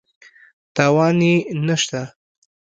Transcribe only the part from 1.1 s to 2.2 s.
یې نه شته.